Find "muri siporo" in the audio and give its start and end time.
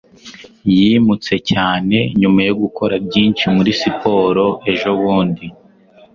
3.55-4.45